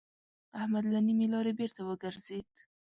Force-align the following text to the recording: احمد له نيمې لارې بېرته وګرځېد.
احمد 0.59 0.83
له 0.93 0.99
نيمې 1.07 1.27
لارې 1.33 1.57
بېرته 1.59 1.81
وګرځېد. 1.83 2.49